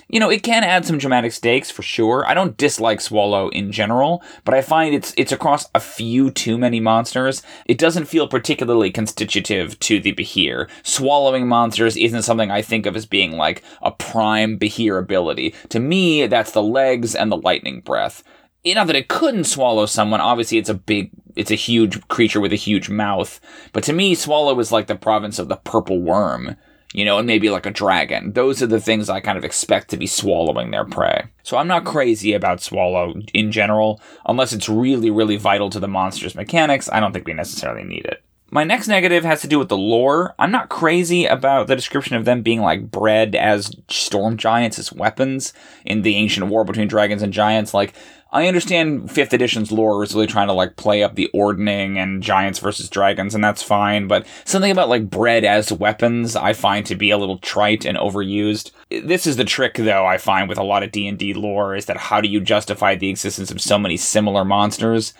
you 0.09 0.19
know, 0.19 0.29
it 0.29 0.43
can 0.43 0.63
add 0.63 0.85
some 0.85 0.97
dramatic 0.97 1.33
stakes 1.33 1.69
for 1.69 1.81
sure. 1.81 2.25
I 2.25 2.33
don't 2.33 2.55
dislike 2.55 3.01
Swallow 3.01 3.49
in 3.49 3.71
general, 3.71 4.23
but 4.45 4.53
I 4.53 4.61
find 4.61 4.95
it's 4.95 5.13
it's 5.17 5.33
across 5.33 5.69
a 5.75 5.79
few 5.79 6.31
too 6.31 6.57
many 6.57 6.79
monsters. 6.79 7.43
It 7.65 7.77
doesn't 7.77 8.05
feel 8.05 8.27
particularly 8.27 8.89
constitutive 8.89 9.77
to 9.79 9.99
the 9.99 10.13
Behir. 10.13 10.69
Swallowing 10.83 11.47
monsters 11.47 11.97
isn't 11.97 12.21
something 12.21 12.51
I 12.51 12.61
think 12.61 12.85
of 12.85 12.95
as 12.95 13.05
being 13.05 13.33
like 13.33 13.63
a 13.81 13.91
prime 13.91 14.57
Behir 14.57 14.97
ability. 14.97 15.53
To 15.69 15.79
me, 15.79 16.25
that's 16.27 16.51
the 16.51 16.63
legs 16.63 17.13
and 17.13 17.29
the 17.31 17.37
lightning 17.37 17.81
breath. 17.81 18.23
Not 18.65 18.87
that 18.87 18.95
it 18.95 19.07
couldn't 19.07 19.45
swallow 19.45 19.85
someone. 19.85 20.19
Obviously, 20.19 20.57
it's 20.57 20.69
a 20.69 20.73
big, 20.73 21.11
it's 21.35 21.51
a 21.51 21.55
huge 21.55 22.05
creature 22.09 22.41
with 22.41 22.51
a 22.51 22.57
huge 22.57 22.89
mouth. 22.89 23.39
But 23.71 23.83
to 23.85 23.93
me, 23.93 24.13
Swallow 24.13 24.59
is 24.59 24.73
like 24.73 24.87
the 24.87 24.95
province 24.95 25.39
of 25.39 25.47
the 25.47 25.55
purple 25.55 26.01
worm 26.01 26.57
you 26.93 27.03
know, 27.05 27.17
and 27.17 27.27
maybe 27.27 27.49
like 27.49 27.65
a 27.65 27.71
dragon. 27.71 28.33
Those 28.33 28.61
are 28.61 28.67
the 28.67 28.79
things 28.79 29.09
I 29.09 29.19
kind 29.19 29.37
of 29.37 29.43
expect 29.43 29.89
to 29.89 29.97
be 29.97 30.07
swallowing 30.07 30.71
their 30.71 30.85
prey. 30.85 31.25
So 31.43 31.57
I'm 31.57 31.67
not 31.67 31.85
crazy 31.85 32.33
about 32.33 32.61
swallow 32.61 33.15
in 33.33 33.51
general, 33.51 34.01
unless 34.25 34.53
it's 34.53 34.69
really, 34.69 35.11
really 35.11 35.37
vital 35.37 35.69
to 35.71 35.79
the 35.79 35.87
monster's 35.87 36.35
mechanics. 36.35 36.89
I 36.91 36.99
don't 36.99 37.11
think 37.11 37.27
we 37.27 37.33
necessarily 37.33 37.83
need 37.83 38.05
it. 38.05 38.23
My 38.49 38.63
next 38.63 38.87
negative 38.87 39.25
has 39.25 39.41
to 39.41 39.47
do 39.47 39.59
with 39.59 39.67
the 39.67 39.77
lore. 39.77 40.33
I'm 40.39 40.51
not 40.51 40.69
crazy 40.69 41.25
about 41.25 41.67
the 41.67 41.75
description 41.75 42.15
of 42.15 42.23
them 42.23 42.43
being 42.43 42.61
like 42.61 42.89
bred 42.89 43.35
as 43.35 43.75
storm 43.89 44.37
giants 44.37 44.79
as 44.79 44.93
weapons 44.93 45.51
in 45.85 46.01
the 46.01 46.15
ancient 46.15 46.47
war 46.47 46.63
between 46.63 46.87
dragons 46.87 47.21
and 47.21 47.33
giants. 47.33 47.73
Like, 47.73 47.93
I 48.31 48.47
understand 48.47 49.09
5th 49.09 49.33
edition's 49.33 49.71
lore 49.71 50.03
is 50.03 50.13
really 50.13 50.27
trying 50.27 50.47
to 50.47 50.53
like 50.53 50.77
play 50.77 51.03
up 51.03 51.15
the 51.15 51.29
ordning 51.33 51.97
and 51.97 52.23
giants 52.23 52.59
versus 52.59 52.89
dragons, 52.89 53.35
and 53.35 53.43
that's 53.43 53.63
fine, 53.63 54.07
but 54.07 54.25
something 54.45 54.71
about 54.71 54.89
like 54.89 55.09
bred 55.09 55.43
as 55.43 55.71
weapons 55.71 56.35
I 56.35 56.53
find 56.53 56.85
to 56.85 56.95
be 56.95 57.09
a 57.09 57.17
little 57.17 57.39
trite 57.39 57.85
and 57.85 57.97
overused. 57.97 58.71
This 58.89 59.27
is 59.27 59.35
the 59.35 59.45
trick 59.45 59.75
though 59.75 60.05
I 60.05 60.17
find 60.17 60.47
with 60.47 60.57
a 60.57 60.63
lot 60.63 60.83
of 60.83 60.91
D&D 60.91 61.33
lore 61.33 61.75
is 61.75 61.85
that 61.85 61.97
how 61.97 62.21
do 62.21 62.29
you 62.29 62.39
justify 62.39 62.95
the 62.95 63.09
existence 63.09 63.51
of 63.51 63.61
so 63.61 63.77
many 63.77 63.97
similar 63.97 64.45
monsters? 64.45 65.13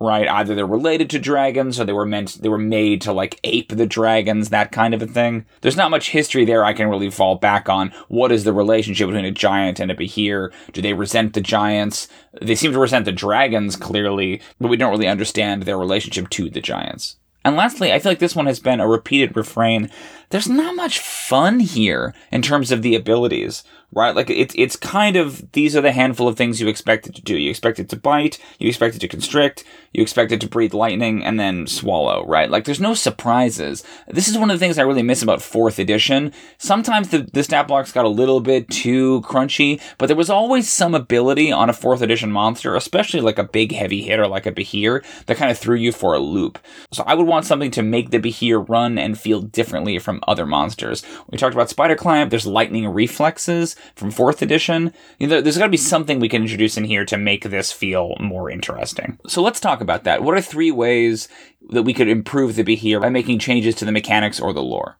Right? 0.00 0.28
Either 0.28 0.54
they're 0.54 0.66
related 0.66 1.08
to 1.10 1.18
dragons 1.18 1.78
or 1.78 1.84
they 1.84 1.92
were 1.92 2.06
meant, 2.06 2.42
they 2.42 2.48
were 2.48 2.58
made 2.58 3.00
to 3.02 3.12
like 3.12 3.40
ape 3.44 3.70
the 3.70 3.86
dragons, 3.86 4.50
that 4.50 4.72
kind 4.72 4.94
of 4.94 5.02
a 5.02 5.06
thing. 5.06 5.44
There's 5.60 5.76
not 5.76 5.90
much 5.90 6.10
history 6.10 6.44
there 6.44 6.64
I 6.64 6.72
can 6.72 6.88
really 6.88 7.10
fall 7.10 7.36
back 7.36 7.68
on. 7.68 7.92
What 8.08 8.32
is 8.32 8.44
the 8.44 8.52
relationship 8.52 9.06
between 9.08 9.24
a 9.24 9.30
giant 9.30 9.80
and 9.80 9.90
a 9.90 9.94
behir? 9.94 10.52
Do 10.72 10.82
they 10.82 10.92
resent 10.92 11.34
the 11.34 11.40
giants? 11.40 12.08
They 12.40 12.54
seem 12.54 12.72
to 12.72 12.78
resent 12.78 13.04
the 13.04 13.12
dragons, 13.12 13.76
clearly, 13.76 14.40
but 14.60 14.68
we 14.68 14.76
don't 14.76 14.90
really 14.90 15.08
understand 15.08 15.62
their 15.62 15.78
relationship 15.78 16.28
to 16.30 16.50
the 16.50 16.60
giants. 16.60 17.16
And 17.44 17.56
lastly, 17.56 17.92
I 17.92 17.98
feel 17.98 18.10
like 18.10 18.20
this 18.20 18.34
one 18.34 18.46
has 18.46 18.58
been 18.58 18.80
a 18.80 18.88
repeated 18.88 19.36
refrain. 19.36 19.90
There's 20.34 20.48
not 20.48 20.74
much 20.74 20.98
fun 20.98 21.60
here 21.60 22.12
in 22.32 22.42
terms 22.42 22.72
of 22.72 22.82
the 22.82 22.96
abilities, 22.96 23.62
right? 23.92 24.16
Like 24.16 24.30
it's 24.30 24.52
it's 24.58 24.74
kind 24.74 25.14
of 25.14 25.52
these 25.52 25.76
are 25.76 25.80
the 25.80 25.92
handful 25.92 26.26
of 26.26 26.36
things 26.36 26.60
you 26.60 26.66
expect 26.66 27.06
it 27.06 27.14
to 27.14 27.22
do. 27.22 27.36
You 27.38 27.50
expect 27.50 27.78
it 27.78 27.88
to 27.90 27.96
bite, 27.96 28.38
you 28.58 28.68
expect 28.68 28.96
it 28.96 28.98
to 28.98 29.08
constrict, 29.08 29.62
you 29.92 30.02
expect 30.02 30.32
it 30.32 30.40
to 30.40 30.48
breathe 30.48 30.74
lightning, 30.74 31.24
and 31.24 31.38
then 31.38 31.68
swallow, 31.68 32.26
right? 32.26 32.50
Like 32.50 32.64
there's 32.64 32.80
no 32.80 32.94
surprises. 32.94 33.84
This 34.08 34.26
is 34.26 34.36
one 34.36 34.50
of 34.50 34.58
the 34.58 34.58
things 34.58 34.76
I 34.76 34.82
really 34.82 35.04
miss 35.04 35.22
about 35.22 35.40
fourth 35.40 35.78
edition. 35.78 36.32
Sometimes 36.58 37.10
the, 37.10 37.28
the 37.32 37.44
stat 37.44 37.68
blocks 37.68 37.92
got 37.92 38.04
a 38.04 38.08
little 38.08 38.40
bit 38.40 38.68
too 38.68 39.22
crunchy, 39.22 39.80
but 39.98 40.06
there 40.06 40.16
was 40.16 40.30
always 40.30 40.68
some 40.68 40.96
ability 40.96 41.52
on 41.52 41.70
a 41.70 41.72
fourth 41.72 42.02
edition 42.02 42.32
monster, 42.32 42.74
especially 42.74 43.20
like 43.20 43.38
a 43.38 43.44
big 43.44 43.70
heavy 43.70 44.02
hitter 44.02 44.26
like 44.26 44.46
a 44.46 44.52
Behir, 44.52 45.04
that 45.26 45.36
kind 45.36 45.52
of 45.52 45.58
threw 45.58 45.76
you 45.76 45.92
for 45.92 46.14
a 46.14 46.18
loop. 46.18 46.58
So 46.92 47.04
I 47.06 47.14
would 47.14 47.26
want 47.28 47.46
something 47.46 47.70
to 47.70 47.82
make 47.82 48.10
the 48.10 48.18
Behir 48.18 48.68
run 48.68 48.98
and 48.98 49.16
feel 49.16 49.40
differently 49.40 50.00
from 50.00 50.23
other 50.26 50.46
monsters. 50.46 51.02
We 51.30 51.38
talked 51.38 51.54
about 51.54 51.70
Spider 51.70 51.96
Climb, 51.96 52.28
there's 52.28 52.46
lightning 52.46 52.88
reflexes 52.88 53.76
from 53.94 54.10
fourth 54.10 54.42
edition. 54.42 54.92
You 55.18 55.26
know, 55.26 55.40
there's 55.40 55.58
got 55.58 55.66
to 55.66 55.70
be 55.70 55.76
something 55.76 56.20
we 56.20 56.28
can 56.28 56.42
introduce 56.42 56.76
in 56.76 56.84
here 56.84 57.04
to 57.06 57.16
make 57.16 57.44
this 57.44 57.72
feel 57.72 58.16
more 58.20 58.50
interesting. 58.50 59.18
So 59.26 59.42
let's 59.42 59.60
talk 59.60 59.80
about 59.80 60.04
that. 60.04 60.22
What 60.22 60.36
are 60.36 60.40
three 60.40 60.70
ways 60.70 61.28
that 61.70 61.82
we 61.82 61.94
could 61.94 62.08
improve 62.08 62.56
the 62.56 62.64
Behir 62.64 63.00
by 63.00 63.08
making 63.08 63.38
changes 63.38 63.74
to 63.76 63.84
the 63.84 63.92
mechanics 63.92 64.40
or 64.40 64.52
the 64.52 64.62
lore? 64.62 64.96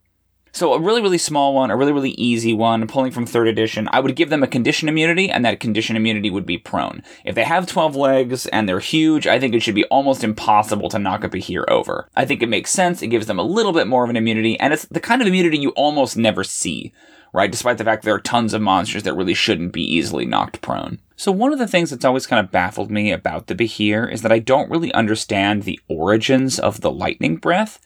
So 0.54 0.73
a 0.73 0.80
really, 0.80 1.02
really 1.02 1.18
small 1.18 1.52
one, 1.52 1.73
a 1.73 1.76
really, 1.76 1.90
really 1.90 2.12
easy 2.12 2.52
one, 2.52 2.87
pulling 2.87 3.11
from 3.11 3.26
third 3.26 3.49
edition, 3.49 3.88
I 3.90 3.99
would 3.99 4.14
give 4.14 4.30
them 4.30 4.44
a 4.44 4.46
condition 4.46 4.88
immunity, 4.88 5.28
and 5.28 5.44
that 5.44 5.58
condition 5.58 5.96
immunity 5.96 6.30
would 6.30 6.46
be 6.46 6.58
prone. 6.58 7.02
If 7.25 7.34
they 7.34 7.42
have 7.42 7.66
12 7.66 7.96
legs 7.96 8.46
and 8.46 8.68
they're 8.68 8.78
huge, 8.78 9.26
I 9.26 9.40
think 9.40 9.52
it 9.52 9.64
should 9.64 9.75
be 9.75 9.84
almost 9.87 10.23
impossible 10.23 10.88
to 10.90 10.99
knock 11.00 11.25
a 11.25 11.28
Behir 11.28 11.68
over. 11.68 12.08
I 12.14 12.25
think 12.25 12.40
it 12.40 12.49
makes 12.49 12.70
sense, 12.70 13.02
it 13.02 13.08
gives 13.08 13.26
them 13.26 13.40
a 13.40 13.42
little 13.42 13.73
bit 13.73 13.88
more 13.88 14.04
of 14.04 14.11
an 14.11 14.16
immunity, 14.16 14.58
and 14.61 14.73
it's 14.73 14.84
the 14.84 15.00
kind 15.00 15.20
of 15.20 15.26
immunity 15.26 15.58
you 15.58 15.70
almost 15.70 16.16
never 16.16 16.44
see 16.44 16.92
right? 17.34 17.50
Despite 17.50 17.78
the 17.78 17.84
fact 17.84 18.04
there 18.04 18.14
are 18.14 18.20
tons 18.20 18.54
of 18.54 18.62
monsters 18.62 19.02
that 19.02 19.14
really 19.14 19.34
shouldn't 19.34 19.73
be 19.73 19.82
easily 19.82 20.25
knocked 20.25 20.61
prone. 20.61 21.00
So 21.16 21.32
one 21.32 21.52
of 21.52 21.58
the 21.58 21.66
things 21.66 21.90
that's 21.90 22.04
always 22.04 22.28
kind 22.28 22.38
of 22.38 22.52
baffled 22.52 22.92
me 22.92 23.11
about 23.11 23.49
the 23.49 23.56
Behir 23.56 24.11
is 24.11 24.23
that 24.23 24.30
I 24.30 24.38
don't 24.38 24.70
really 24.70 24.92
understand 24.92 25.64
the 25.64 25.80
origins 25.88 26.61
of 26.61 26.80
the 26.80 26.92
lightning 26.92 27.37
breath. 27.37 27.80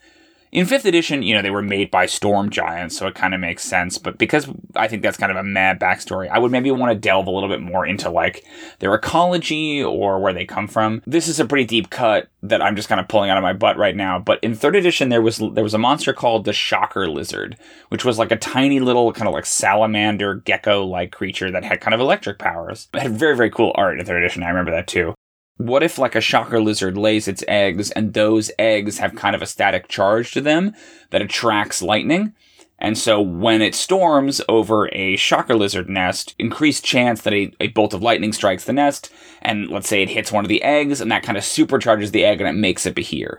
In 0.50 0.64
fifth 0.64 0.87
edition, 0.87 1.23
you 1.23 1.35
know, 1.35 1.43
they 1.43 1.50
were 1.50 1.62
made 1.62 1.90
by 1.90 2.07
storm 2.07 2.49
giants, 2.49 2.97
so 2.97 3.07
it 3.07 3.14
kind 3.14 3.35
of 3.35 3.40
makes 3.40 3.62
sense. 3.62 3.99
But 3.99 4.17
because 4.17 4.49
I 4.75 4.88
think 4.88 5.02
that's 5.02 5.19
kind 5.19 5.31
of 5.31 5.37
a 5.37 5.43
mad 5.43 5.78
backstory, 5.78 6.28
I 6.31 6.38
would 6.38 6.50
maybe 6.50 6.71
want 6.71 6.93
to 6.93 6.99
delve 6.99 7.26
a 7.26 7.31
little 7.31 7.49
bit 7.49 7.61
more 7.61 7.87
into 7.87 8.09
like 8.09 8.45
their 8.78 8.95
ecology 8.95 9.83
or 9.83 10.19
where 10.21 10.33
they 10.33 10.47
come 10.47 10.67
from. 10.67 11.02
This 11.07 11.28
is 11.28 11.38
a 11.38 11.45
pretty 11.45 11.67
deep 11.67 11.90
cut 11.90 12.28
that 12.43 12.62
I'm 12.62 12.76
just 12.76 12.88
kind 12.88 13.00
of 13.00 13.09
pulling 13.09 13.31
out 13.31 13.37
of 13.37 13.43
my 13.43 13.52
butt 13.52 13.76
right 13.76 13.97
now. 13.97 14.19
But 14.19 14.38
in 14.43 14.55
third 14.55 14.76
edition, 14.76 15.11
there 15.11 15.23
was 15.23 15.37
there 15.38 15.64
was 15.64 15.75
a 15.75 15.78
monster 15.78 16.14
called 16.14 16.45
the 16.45 16.52
Shocker 16.52 17.09
Lizard, 17.09 17.57
which 17.90 18.05
was 18.05 18.19
like 18.19 18.31
a 18.31 18.37
tiny 18.37 18.81
little 18.81 19.12
kind 19.12 19.28
of 19.28 19.35
like 19.35 19.47
salamander 19.47 20.37
gecko 20.37 20.85
like 20.85 21.12
creature 21.12 21.50
that 21.50 21.64
had 21.64 21.81
kind 21.81 21.95
of 21.95 22.00
electric 22.00 22.38
powers. 22.38 22.88
It 22.95 23.02
had 23.02 23.12
very 23.12 23.37
very 23.37 23.50
cool 23.50 23.73
art 23.75 23.99
in 23.99 24.07
third 24.07 24.23
edition. 24.23 24.43
I 24.43 24.49
remember 24.49 24.71
that 24.71 24.87
too 24.87 25.14
what 25.59 25.83
if 25.83 25.99
like 25.99 26.15
a 26.15 26.21
shocker 26.21 26.61
lizard 26.61 26.97
lays 26.97 27.29
its 27.29 27.45
eggs 27.47 27.91
and 27.91 28.15
those 28.15 28.50
eggs 28.59 28.99
have 28.99 29.15
kind 29.15 29.37
of 29.37 29.43
a 29.43 29.47
static 29.47 29.88
charge 29.88 30.33
to 30.33 30.41
them 30.41 30.75
that 31.11 31.23
attracts 31.23 31.83
lightning? 31.83 32.33
And 32.79 32.97
so 32.97 33.21
when 33.21 33.61
it 33.61 33.75
storms 33.75 34.41
over 34.49 34.88
a 34.95 35.17
shocker 35.17 35.57
lizard 35.57 35.88
nest, 35.91 36.37
increased 36.38 36.85
chance 36.85 37.23
that 37.23 37.33
a, 37.33 37.53
a 37.59 37.69
bolt 37.69 37.93
of 37.93 38.03
lightning 38.03 38.33
strikes 38.33 38.65
the 38.65 38.73
nest, 38.73 39.12
and 39.43 39.69
let's 39.69 39.88
say 39.88 40.03
it 40.03 40.11
hits 40.11 40.31
one 40.31 40.45
of 40.45 40.49
the 40.49 40.62
eggs, 40.62 41.00
and 41.00 41.11
that 41.11 41.25
kind 41.25 41.37
of 41.37 41.43
supercharges 41.43 42.12
the 42.12 42.25
egg 42.25 42.41
and 42.41 42.49
it 42.49 42.59
makes 42.59 42.87
it 42.87 42.95
Behir. 42.95 43.38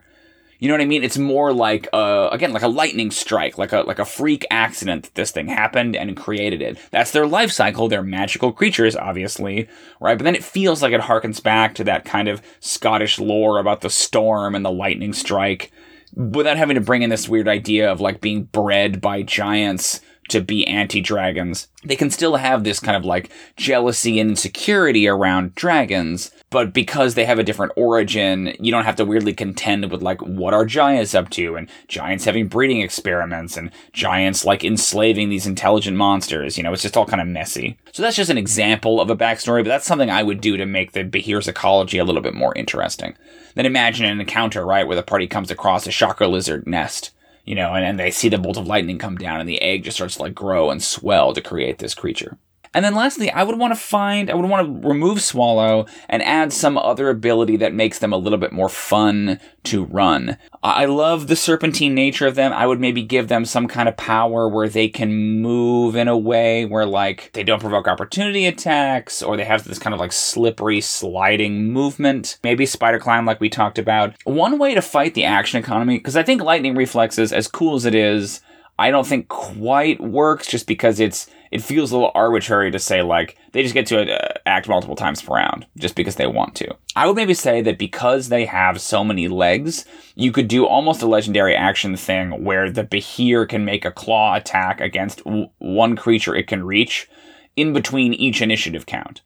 You 0.59 0.67
know 0.67 0.73
what 0.73 0.81
I 0.81 0.85
mean? 0.85 1.03
It's 1.03 1.17
more 1.17 1.53
like 1.53 1.87
uh 1.93 2.29
again 2.31 2.51
like 2.51 2.63
a 2.63 2.67
lightning 2.67 3.11
strike, 3.11 3.57
like 3.57 3.71
a 3.71 3.81
like 3.81 3.97
a 3.97 4.05
freak 4.05 4.45
accident 4.51 5.03
that 5.03 5.15
this 5.15 5.31
thing 5.31 5.47
happened 5.47 5.95
and 5.95 6.17
created 6.17 6.61
it. 6.61 6.77
That's 6.91 7.11
their 7.11 7.25
life 7.25 7.51
cycle. 7.51 7.87
They're 7.87 8.03
magical 8.03 8.51
creatures, 8.51 8.95
obviously, 8.95 9.69
right? 10.01 10.17
But 10.17 10.25
then 10.25 10.35
it 10.35 10.43
feels 10.43 10.81
like 10.81 10.93
it 10.93 11.01
harkens 11.01 11.41
back 11.41 11.75
to 11.75 11.83
that 11.85 12.03
kind 12.03 12.27
of 12.27 12.41
Scottish 12.59 13.19
lore 13.19 13.57
about 13.57 13.81
the 13.81 13.89
storm 13.89 14.53
and 14.53 14.65
the 14.65 14.71
lightning 14.71 15.13
strike, 15.13 15.71
without 16.13 16.57
having 16.57 16.75
to 16.75 16.81
bring 16.81 17.03
in 17.03 17.09
this 17.09 17.29
weird 17.29 17.47
idea 17.47 17.89
of 17.89 18.01
like 18.01 18.19
being 18.19 18.43
bred 18.43 18.99
by 18.99 19.21
giants 19.21 20.01
to 20.27 20.41
be 20.41 20.67
anti-dragons. 20.67 21.69
They 21.83 21.95
can 21.95 22.11
still 22.11 22.35
have 22.35 22.63
this 22.63 22.79
kind 22.79 22.97
of 22.97 23.05
like 23.05 23.31
jealousy 23.55 24.19
and 24.19 24.31
insecurity 24.31 25.07
around 25.07 25.55
dragons, 25.55 26.31
but 26.49 26.73
because 26.73 27.13
they 27.13 27.25
have 27.25 27.39
a 27.39 27.43
different 27.43 27.73
origin, 27.75 28.55
you 28.59 28.71
don't 28.71 28.85
have 28.85 28.95
to 28.95 29.05
weirdly 29.05 29.33
contend 29.33 29.91
with 29.91 30.01
like 30.01 30.21
what 30.21 30.53
are 30.53 30.65
giants 30.65 31.13
up 31.13 31.29
to 31.31 31.55
and 31.55 31.69
giants 31.87 32.25
having 32.25 32.47
breeding 32.47 32.81
experiments 32.81 33.55
and 33.55 33.71
giants 33.93 34.45
like 34.45 34.63
enslaving 34.63 35.29
these 35.29 35.45
intelligent 35.45 35.95
monsters. 35.95 36.57
You 36.57 36.63
know, 36.63 36.73
it's 36.73 36.81
just 36.81 36.97
all 36.97 37.05
kind 37.05 37.21
of 37.21 37.27
messy. 37.27 37.77
So 37.91 38.01
that's 38.01 38.15
just 38.15 38.31
an 38.31 38.37
example 38.37 38.99
of 38.99 39.09
a 39.09 39.15
backstory, 39.15 39.63
but 39.63 39.69
that's 39.69 39.85
something 39.85 40.09
I 40.09 40.23
would 40.23 40.41
do 40.41 40.57
to 40.57 40.65
make 40.65 40.93
the 40.93 41.03
Behir's 41.03 41.47
ecology 41.47 41.97
a 41.97 42.05
little 42.05 42.21
bit 42.21 42.33
more 42.33 42.55
interesting. 42.55 43.15
Then 43.55 43.65
imagine 43.65 44.05
an 44.05 44.19
encounter, 44.19 44.65
right, 44.65 44.87
where 44.87 44.95
the 44.95 45.03
party 45.03 45.27
comes 45.27 45.51
across 45.51 45.85
a 45.87 45.91
shocker 45.91 46.27
lizard 46.27 46.67
nest 46.67 47.11
you 47.45 47.55
know, 47.55 47.73
and, 47.73 47.83
and 47.83 47.99
they 47.99 48.11
see 48.11 48.29
the 48.29 48.37
bolt 48.37 48.57
of 48.57 48.67
lightning 48.67 48.99
come 48.99 49.17
down 49.17 49.39
and 49.39 49.49
the 49.49 49.59
egg 49.59 49.83
just 49.83 49.97
starts 49.97 50.17
to 50.17 50.21
like 50.21 50.35
grow 50.35 50.69
and 50.69 50.83
swell 50.83 51.33
to 51.33 51.41
create 51.41 51.79
this 51.79 51.95
creature. 51.95 52.37
And 52.73 52.85
then 52.85 52.93
lastly, 52.93 53.31
I 53.31 53.43
would 53.43 53.57
want 53.57 53.73
to 53.73 53.79
find, 53.79 54.29
I 54.29 54.35
would 54.35 54.49
want 54.49 54.81
to 54.81 54.87
remove 54.87 55.21
Swallow 55.21 55.87
and 56.07 56.21
add 56.21 56.53
some 56.53 56.77
other 56.77 57.09
ability 57.09 57.57
that 57.57 57.73
makes 57.73 57.99
them 57.99 58.13
a 58.13 58.17
little 58.17 58.37
bit 58.37 58.51
more 58.51 58.69
fun 58.69 59.39
to 59.63 59.83
run. 59.85 60.37
I 60.61 60.85
love 60.85 61.27
the 61.27 61.35
serpentine 61.35 61.95
nature 61.95 62.27
of 62.27 62.35
them. 62.35 62.53
I 62.53 62.67
would 62.67 62.79
maybe 62.79 63.01
give 63.01 63.27
them 63.27 63.45
some 63.45 63.67
kind 63.67 63.89
of 63.89 63.97
power 63.97 64.47
where 64.47 64.69
they 64.69 64.87
can 64.87 65.41
move 65.41 65.95
in 65.95 66.07
a 66.07 66.17
way 66.17 66.65
where 66.65 66.85
like 66.85 67.31
they 67.33 67.43
don't 67.43 67.59
provoke 67.59 67.87
opportunity 67.87 68.45
attacks 68.45 69.23
or 69.23 69.35
they 69.35 69.45
have 69.45 69.63
this 69.63 69.79
kind 69.79 69.93
of 69.93 69.99
like 69.99 70.11
slippery 70.11 70.81
sliding 70.81 71.71
movement. 71.71 72.37
Maybe 72.43 72.65
spider 72.65 72.99
climb 72.99 73.25
like 73.25 73.41
we 73.41 73.49
talked 73.49 73.79
about. 73.79 74.15
One 74.25 74.59
way 74.59 74.75
to 74.75 74.81
fight 74.81 75.13
the 75.15 75.25
action 75.25 75.59
economy, 75.59 75.97
because 75.97 76.15
I 76.15 76.23
think 76.23 76.41
lightning 76.41 76.75
reflexes, 76.75 77.33
as 77.33 77.47
cool 77.47 77.75
as 77.75 77.85
it 77.85 77.95
is, 77.95 78.41
I 78.79 78.91
don't 78.91 79.05
think 79.05 79.27
quite 79.27 79.99
works 79.99 80.47
just 80.47 80.65
because 80.65 81.01
it's 81.01 81.29
it 81.51 81.61
feels 81.61 81.91
a 81.91 81.95
little 81.95 82.11
arbitrary 82.15 82.71
to 82.71 82.79
say 82.79 83.01
like 83.01 83.37
they 83.51 83.61
just 83.61 83.73
get 83.73 83.87
to 83.87 84.13
uh, 84.13 84.33
act 84.45 84.69
multiple 84.69 84.95
times 84.95 85.21
per 85.21 85.35
round 85.35 85.67
just 85.77 85.95
because 85.95 86.15
they 86.15 86.27
want 86.27 86.55
to. 86.55 86.75
I 86.95 87.05
would 87.05 87.15
maybe 87.15 87.33
say 87.33 87.61
that 87.61 87.77
because 87.77 88.29
they 88.29 88.45
have 88.45 88.79
so 88.79 89.03
many 89.03 89.27
legs, 89.27 89.85
you 90.15 90.31
could 90.31 90.47
do 90.47 90.65
almost 90.65 91.01
a 91.01 91.07
legendary 91.07 91.55
action 91.55 91.97
thing 91.97 92.43
where 92.43 92.71
the 92.71 92.85
Behir 92.85 93.47
can 93.47 93.65
make 93.65 93.83
a 93.83 93.91
claw 93.91 94.35
attack 94.35 94.79
against 94.79 95.25
w- 95.25 95.49
one 95.57 95.97
creature 95.97 96.33
it 96.33 96.47
can 96.47 96.63
reach 96.63 97.09
in 97.57 97.73
between 97.73 98.13
each 98.13 98.41
initiative 98.41 98.85
count 98.85 99.21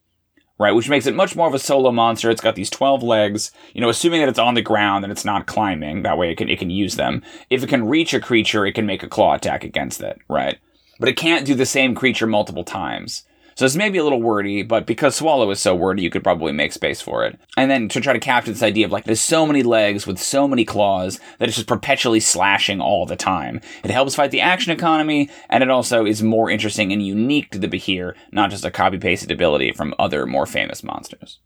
right? 0.64 0.72
Which 0.72 0.88
makes 0.88 1.06
it 1.06 1.14
much 1.14 1.36
more 1.36 1.46
of 1.46 1.54
a 1.54 1.60
solo 1.60 1.92
monster. 1.92 2.32
It's 2.32 2.40
got 2.40 2.56
these 2.56 2.70
12 2.70 3.04
legs, 3.04 3.52
you 3.74 3.82
know, 3.82 3.90
assuming 3.90 4.22
that 4.22 4.30
it's 4.30 4.40
on 4.40 4.54
the 4.54 4.62
ground 4.62 5.04
and 5.04 5.12
it's 5.12 5.26
not 5.26 5.46
climbing. 5.46 6.04
That 6.04 6.18
way 6.18 6.32
it 6.32 6.38
can, 6.38 6.48
it 6.48 6.58
can 6.58 6.70
use 6.70 6.96
them. 6.96 7.22
If 7.50 7.64
it 7.64 7.70
can 7.70 7.86
reach 7.86 8.14
a 8.14 8.22
creature, 8.22 8.66
it 8.66 8.72
can 8.72 8.86
make 8.86 9.04
a 9.04 9.10
claw 9.10 9.34
attack 9.34 9.66
against 9.66 10.02
it, 10.02 10.20
right? 10.30 10.58
But 11.02 11.10
it 11.10 11.18
can't 11.18 11.46
do 11.46 11.54
the 11.54 11.66
same 11.66 11.94
creature 11.94 12.28
multiple 12.28 12.64
times. 12.64 13.26
So 13.56 13.66
it's 13.66 13.76
maybe 13.76 13.98
a 13.98 14.04
little 14.04 14.22
wordy, 14.22 14.64
but 14.64 14.86
because 14.86 15.16
Swallow 15.16 15.50
is 15.52 15.60
so 15.60 15.76
wordy, 15.76 16.02
you 16.02 16.10
could 16.10 16.24
probably 16.24 16.52
make 16.52 16.72
space 16.72 17.02
for 17.02 17.26
it. 17.26 17.40
And 17.58 17.70
then 17.70 17.88
to 17.90 18.02
try 18.02 18.14
to 18.14 18.20
capture 18.20 18.52
this 18.52 18.64
idea 18.64 18.86
of 18.86 18.92
like, 18.92 19.06
there's 19.06 19.22
so 19.22 19.46
many 19.46 19.64
legs 19.64 20.08
with 20.08 20.20
so 20.20 20.48
many 20.48 20.66
claws 20.66 21.20
that 21.40 21.48
it's 21.48 21.58
just 21.58 21.68
perpetually 21.68 22.20
slashing 22.20 22.82
all 22.82 23.06
the 23.06 23.16
time. 23.16 23.62
It 23.84 23.92
helps 23.92 24.16
fight 24.16 24.32
the 24.32 24.42
action 24.42 24.72
economy, 24.72 25.30
and 25.50 25.64
it 25.64 25.70
also 25.70 26.06
is 26.06 26.24
more 26.24 26.50
interesting 26.50 26.92
and 26.92 27.06
unique 27.06 27.52
to 27.52 27.60
the 27.60 27.68
Behir, 27.68 28.16
not 28.32 28.50
just 28.50 28.66
a 28.66 28.72
copy 28.72 28.98
pasted 28.98 29.32
ability 29.32 29.72
from 29.72 29.94
other 30.00 30.26
more 30.26 30.46
famous 30.46 30.84
monsters. 30.84 31.40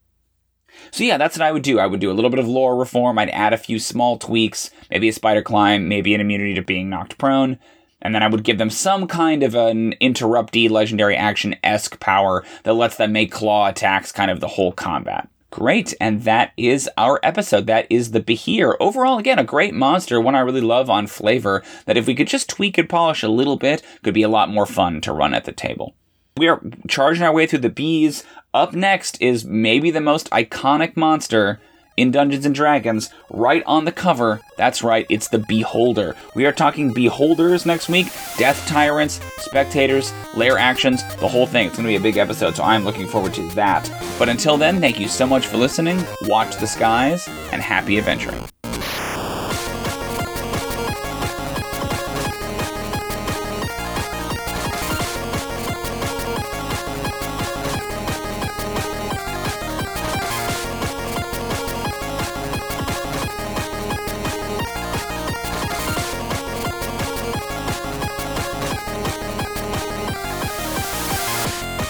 So 0.91 1.03
yeah, 1.03 1.17
that's 1.17 1.37
what 1.37 1.45
I 1.45 1.51
would 1.51 1.63
do. 1.63 1.79
I 1.79 1.87
would 1.87 1.99
do 1.99 2.11
a 2.11 2.13
little 2.13 2.29
bit 2.29 2.39
of 2.39 2.47
lore 2.47 2.77
reform. 2.77 3.17
I'd 3.17 3.29
add 3.29 3.53
a 3.53 3.57
few 3.57 3.79
small 3.79 4.17
tweaks, 4.17 4.69
maybe 4.89 5.09
a 5.09 5.13
spider 5.13 5.41
climb, 5.41 5.87
maybe 5.87 6.13
an 6.13 6.21
immunity 6.21 6.53
to 6.53 6.61
being 6.61 6.89
knocked 6.89 7.17
prone. 7.17 7.59
And 8.01 8.13
then 8.13 8.23
I 8.23 8.27
would 8.27 8.43
give 8.43 8.57
them 8.57 8.69
some 8.69 9.07
kind 9.07 9.43
of 9.43 9.55
an 9.55 9.93
interrupty 10.01 10.69
legendary 10.69 11.15
action 11.15 11.55
esque 11.63 11.99
power 11.99 12.43
that 12.63 12.73
lets 12.73 12.95
them 12.97 13.11
make 13.11 13.31
claw 13.31 13.67
attacks 13.67 14.11
kind 14.11 14.29
of 14.29 14.39
the 14.39 14.49
whole 14.49 14.71
combat. 14.71 15.27
Great, 15.49 15.93
and 15.99 16.23
that 16.23 16.51
is 16.57 16.89
our 16.97 17.19
episode. 17.23 17.67
That 17.67 17.87
is 17.89 18.11
the 18.11 18.21
Behir. 18.21 18.75
Overall, 18.79 19.17
again, 19.17 19.39
a 19.39 19.43
great 19.43 19.73
monster, 19.73 20.19
one 20.19 20.35
I 20.35 20.41
really 20.41 20.61
love 20.61 20.89
on 20.89 21.07
flavor, 21.07 21.63
that 21.85 21.97
if 21.97 22.05
we 22.05 22.15
could 22.15 22.27
just 22.27 22.49
tweak 22.49 22.77
and 22.77 22.89
polish 22.89 23.23
a 23.23 23.29
little 23.29 23.55
bit, 23.55 23.81
could 24.03 24.13
be 24.13 24.23
a 24.23 24.29
lot 24.29 24.49
more 24.49 24.65
fun 24.65 24.99
to 25.01 25.13
run 25.13 25.33
at 25.33 25.45
the 25.45 25.53
table. 25.53 25.95
We 26.35 26.47
are 26.47 26.61
charging 26.87 27.23
our 27.23 27.33
way 27.33 27.47
through 27.47 27.59
the 27.59 27.69
bees. 27.69 28.23
Up 28.53 28.73
next 28.73 29.19
is 29.21 29.45
maybe 29.45 29.89
the 29.89 30.01
most 30.01 30.29
iconic 30.29 30.95
monster 30.95 31.59
in 31.97 32.11
Dungeons 32.11 32.45
and 32.45 32.55
Dragons, 32.55 33.09
right 33.29 33.63
on 33.65 33.85
the 33.85 33.91
cover. 33.91 34.41
That's 34.55 34.83
right, 34.83 35.05
it's 35.09 35.27
the 35.27 35.39
Beholder. 35.39 36.15
We 36.35 36.45
are 36.45 36.51
talking 36.51 36.93
Beholders 36.93 37.65
next 37.65 37.89
week 37.89 38.07
Death 38.37 38.65
Tyrants, 38.67 39.19
Spectators, 39.39 40.13
Lair 40.35 40.57
Actions, 40.57 41.03
the 41.15 41.27
whole 41.27 41.47
thing. 41.47 41.67
It's 41.67 41.75
going 41.75 41.87
to 41.87 41.91
be 41.91 41.95
a 41.95 41.99
big 41.99 42.17
episode, 42.17 42.55
so 42.55 42.63
I'm 42.63 42.85
looking 42.85 43.07
forward 43.07 43.33
to 43.33 43.47
that. 43.49 43.91
But 44.17 44.29
until 44.29 44.57
then, 44.57 44.79
thank 44.79 44.99
you 44.99 45.07
so 45.07 45.27
much 45.27 45.47
for 45.47 45.57
listening. 45.57 46.03
Watch 46.23 46.55
the 46.57 46.67
skies, 46.67 47.27
and 47.51 47.61
happy 47.61 47.97
adventuring. 47.97 48.47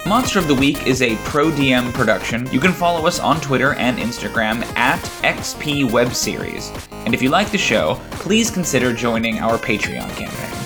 Monster 0.08 0.40
of 0.40 0.48
the 0.48 0.56
Week 0.56 0.88
is 0.88 1.02
a 1.02 1.18
Pro 1.26 1.52
DM 1.52 1.94
production. 1.94 2.50
You 2.50 2.62
can 2.62 2.72
follow 2.72 3.06
us 3.06 3.20
on 3.20 3.42
Twitter 3.42 3.74
and 3.74 3.98
Instagram 3.98 4.64
at 4.78 5.00
XP 5.22 5.92
Web 5.92 6.14
Series. 6.14 6.72
And 6.92 7.14
if 7.14 7.22
you 7.22 7.30
like 7.30 7.52
the 7.52 7.58
show, 7.58 8.00
please 8.12 8.50
consider 8.50 8.94
joining 8.94 9.40
our 9.40 9.58
Patreon 9.58 10.10
campaign. 10.16 10.58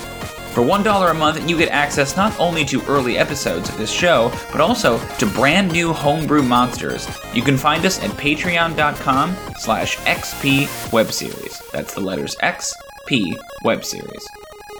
For 0.52 0.62
$1 0.62 1.10
a 1.10 1.14
month, 1.14 1.50
you 1.50 1.58
get 1.58 1.70
access 1.70 2.16
not 2.16 2.38
only 2.38 2.64
to 2.66 2.82
early 2.86 3.18
episodes 3.18 3.68
of 3.68 3.78
this 3.78 3.90
show, 3.90 4.30
but 4.52 4.60
also 4.60 5.04
to 5.16 5.26
brand 5.26 5.72
new 5.72 5.92
homebrew 5.92 6.42
monsters. 6.42 7.08
You 7.34 7.42
can 7.42 7.56
find 7.56 7.84
us 7.84 8.00
at 8.00 8.10
patreon.com 8.12 9.36
slash 9.58 9.96
XP 9.96 10.66
Webseries. 10.90 11.68
That's 11.72 11.94
the 11.94 12.00
letters 12.00 12.36
X, 12.42 12.72
P, 13.06 13.36
Web 13.64 13.84
Series. 13.84 14.24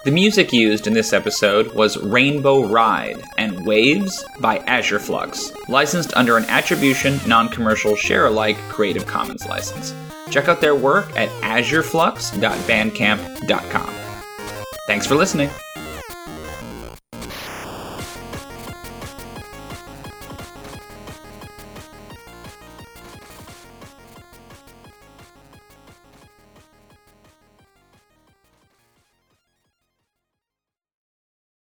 The 0.04 0.10
music 0.10 0.52
used 0.52 0.88
in 0.88 0.94
this 0.94 1.12
episode 1.12 1.72
was 1.74 1.96
Rainbow 1.96 2.64
Ride 2.64 3.22
and 3.38 3.64
Waves 3.64 4.24
by 4.40 4.58
Azure 4.58 4.98
Flux, 4.98 5.52
licensed 5.68 6.12
under 6.16 6.36
an 6.36 6.44
attribution, 6.46 7.20
non 7.24 7.48
commercial, 7.48 7.94
share 7.94 8.26
alike 8.26 8.56
Creative 8.68 9.06
Commons 9.06 9.46
license. 9.46 9.94
Check 10.28 10.48
out 10.48 10.60
their 10.60 10.74
work 10.74 11.16
at 11.16 11.28
azureflux.bandcamp.com. 11.42 13.94
Thanks 14.88 15.06
for 15.06 15.14
listening. 15.14 15.50